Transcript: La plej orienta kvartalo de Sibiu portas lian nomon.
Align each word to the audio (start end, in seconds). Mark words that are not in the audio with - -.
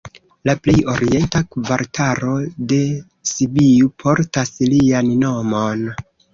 La 0.49 0.53
plej 0.67 0.75
orienta 0.93 1.41
kvartalo 1.55 2.33
de 2.73 2.81
Sibiu 3.35 3.93
portas 4.07 4.57
lian 4.75 5.15
nomon. 5.25 5.89